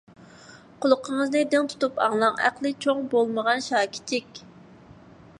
[0.83, 4.41] قۇلىقىڭىزنى دىڭ تۇتۇپ ئاڭلاڭ ئەقلى چوڭ بولمىغان شاكىچىك!